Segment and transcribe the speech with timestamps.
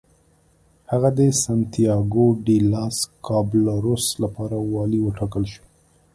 [0.91, 5.63] هغه د سنتیاګو ډي لاس کابالروس لپاره والي وټاکل شو.